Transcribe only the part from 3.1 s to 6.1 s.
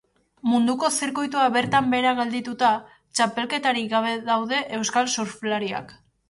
txapelketarik gabe daude euskal surflariak.